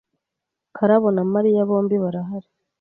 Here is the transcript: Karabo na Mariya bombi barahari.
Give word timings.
Karabo 0.75 1.07
na 1.15 1.23
Mariya 1.33 1.67
bombi 1.69 1.95
barahari. 2.03 2.49